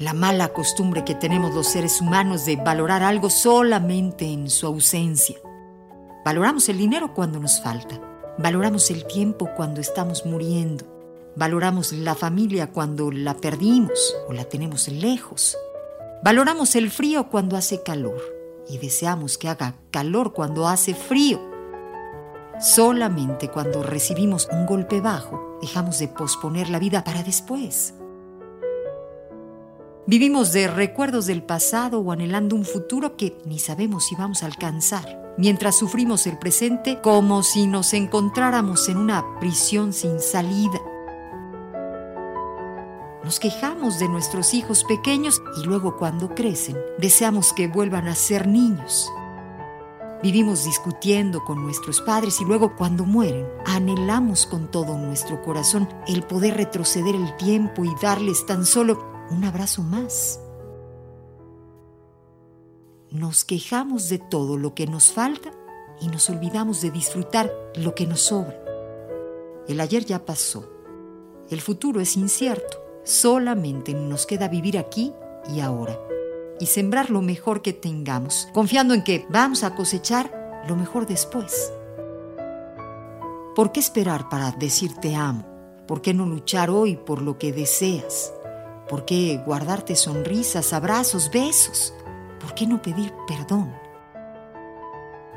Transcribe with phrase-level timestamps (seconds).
[0.00, 5.36] la mala costumbre que tenemos los seres humanos de valorar algo solamente en su ausencia.
[6.24, 8.00] Valoramos el dinero cuando nos falta,
[8.38, 10.86] valoramos el tiempo cuando estamos muriendo,
[11.36, 15.58] valoramos la familia cuando la perdimos o la tenemos lejos,
[16.24, 18.22] valoramos el frío cuando hace calor
[18.70, 21.42] y deseamos que haga calor cuando hace frío.
[22.58, 27.92] Solamente cuando recibimos un golpe bajo dejamos de posponer la vida para después.
[30.10, 34.46] Vivimos de recuerdos del pasado o anhelando un futuro que ni sabemos si vamos a
[34.46, 40.80] alcanzar, mientras sufrimos el presente como si nos encontráramos en una prisión sin salida.
[43.22, 48.48] Nos quejamos de nuestros hijos pequeños y luego cuando crecen deseamos que vuelvan a ser
[48.48, 49.08] niños.
[50.24, 56.24] Vivimos discutiendo con nuestros padres y luego cuando mueren anhelamos con todo nuestro corazón el
[56.24, 60.40] poder retroceder el tiempo y darles tan solo un abrazo más.
[63.10, 65.50] Nos quejamos de todo lo que nos falta
[66.00, 68.56] y nos olvidamos de disfrutar lo que nos sobra.
[69.66, 70.70] El ayer ya pasó.
[71.48, 72.78] El futuro es incierto.
[73.04, 75.12] Solamente nos queda vivir aquí
[75.48, 75.98] y ahora
[76.60, 81.72] y sembrar lo mejor que tengamos, confiando en que vamos a cosechar lo mejor después.
[83.56, 85.46] ¿Por qué esperar para decir te amo?
[85.88, 88.32] ¿Por qué no luchar hoy por lo que deseas?
[88.90, 91.94] ¿Por qué guardarte sonrisas, abrazos, besos?
[92.40, 93.72] ¿Por qué no pedir perdón?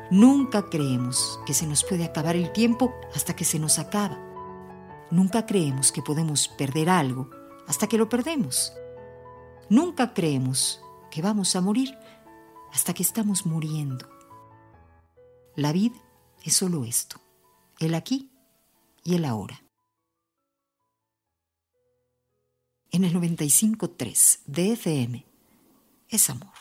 [0.10, 4.18] Nunca creemos que se nos puede acabar el tiempo hasta que se nos acaba.
[5.12, 7.30] Nunca creemos que podemos perder algo
[7.68, 8.74] hasta que lo perdemos.
[9.70, 11.96] Nunca creemos que vamos a morir
[12.72, 14.10] hasta que estamos muriendo.
[15.56, 15.98] La vida
[16.44, 17.22] es solo esto,
[17.80, 18.32] el aquí
[19.04, 19.63] y el ahora.
[22.94, 25.26] En el 95.3 de FM
[26.10, 26.54] es amor.